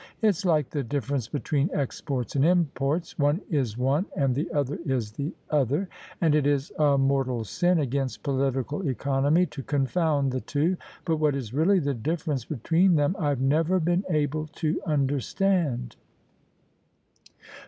It's 0.23 0.45
like 0.45 0.71
the 0.71 0.81
differ 0.83 1.13
ence 1.13 1.27
between 1.27 1.69
exports 1.75 2.35
and 2.35 2.43
imports: 2.43 3.19
one 3.19 3.39
is 3.51 3.77
one 3.77 4.07
and 4.17 4.33
the 4.33 4.51
other 4.51 4.79
is 4.83 5.11
the 5.11 5.31
other, 5.51 5.87
and 6.21 6.33
it 6.33 6.47
is 6.47 6.71
a 6.79 6.97
mortal 6.97 7.43
sin 7.43 7.77
against 7.77 8.23
political 8.23 8.87
economy 8.89 9.45
to 9.45 9.61
confound 9.61 10.31
the 10.31 10.41
two: 10.41 10.75
but 11.05 11.17
what 11.17 11.35
is 11.35 11.53
really 11.53 11.77
the 11.77 11.93
difference 11.93 12.45
between 12.45 12.95
them 12.95 13.15
I've 13.19 13.41
never 13.41 13.79
been 13.79 14.03
able 14.09 14.47
to 14.55 14.81
understand." 14.87 15.95